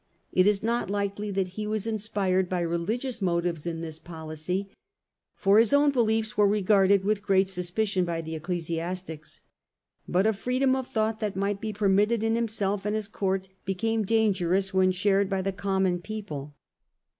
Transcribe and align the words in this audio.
It 0.31 0.47
is 0.47 0.63
not 0.63 0.89
likely 0.89 1.29
that 1.29 1.49
he 1.49 1.67
was 1.67 1.85
inspired 1.85 2.49
by 2.49 2.61
religious 2.61 3.21
motives 3.21 3.67
in 3.67 3.81
this 3.81 3.99
policy, 3.99 4.71
for 5.35 5.59
his 5.59 5.73
own 5.73 5.91
beliefs 5.91 6.35
were 6.35 6.47
regarded 6.47 7.03
with 7.03 7.21
great 7.21 7.49
suspicion 7.51 8.03
by 8.03 8.21
the 8.21 8.33
ecclesiastics. 8.33 9.41
But 10.07 10.25
a 10.25 10.33
freedom 10.33 10.75
of 10.75 10.87
thought 10.87 11.19
that 11.19 11.35
might 11.35 11.61
be 11.61 11.71
permitted 11.71 12.23
in 12.23 12.33
himself 12.33 12.83
and 12.83 12.95
his 12.95 13.07
Court 13.07 13.47
became 13.63 14.01
dangerous 14.03 14.73
when 14.73 14.91
shared 14.91 15.29
by 15.29 15.43
the 15.43 15.53
common 15.53 16.01
people. 16.01 16.55